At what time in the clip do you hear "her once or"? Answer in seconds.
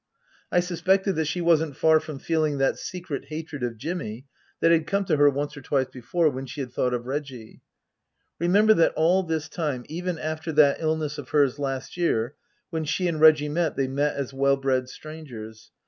5.15-5.61